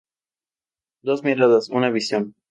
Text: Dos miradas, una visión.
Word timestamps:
Dos 1.03 1.21
miradas, 1.23 1.69
una 1.69 1.91
visión. 1.91 2.33